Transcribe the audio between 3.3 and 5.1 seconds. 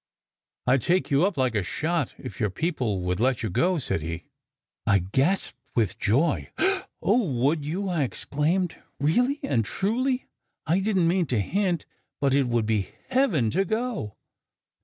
you go," said he. I